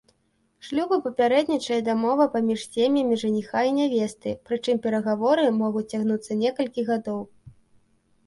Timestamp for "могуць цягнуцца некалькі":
5.61-6.81